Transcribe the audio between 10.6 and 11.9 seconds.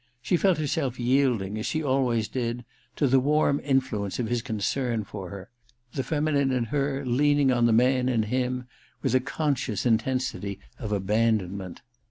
of abandonment.